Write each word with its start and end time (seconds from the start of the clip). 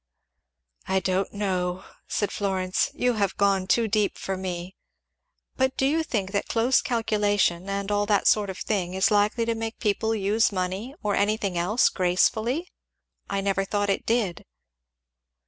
"I 0.87 0.99
don't 0.99 1.31
know," 1.31 1.83
said 2.07 2.31
Florence; 2.31 2.89
"you 2.95 3.13
have 3.13 3.37
gone 3.37 3.67
too 3.67 3.87
deep 3.87 4.17
for 4.17 4.35
me. 4.35 4.75
But 5.57 5.77
do 5.77 5.85
you 5.85 6.01
think 6.01 6.31
that 6.31 6.47
close 6.47 6.81
calculation, 6.81 7.69
and 7.69 7.91
all 7.91 8.07
that 8.07 8.25
sort 8.25 8.49
of 8.49 8.57
thing, 8.57 8.95
is 8.95 9.11
likely 9.11 9.45
to 9.45 9.53
make 9.53 9.77
people 9.77 10.15
use 10.15 10.51
money, 10.51 10.95
or 11.03 11.13
anything 11.13 11.55
else, 11.55 11.87
gracefully? 11.89 12.67
I 13.29 13.41
never 13.41 13.63
thought 13.63 13.91
it 13.91 14.07
did." 14.07 14.43